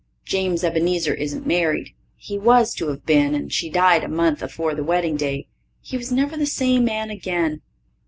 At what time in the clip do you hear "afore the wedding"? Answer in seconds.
4.41-5.15